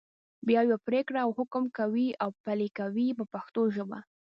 [0.47, 3.99] بیا یوه پرېکړه او حکم کوي او پلي یې کوي په پښتو ژبه.